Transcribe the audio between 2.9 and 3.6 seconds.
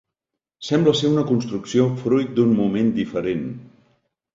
diferent.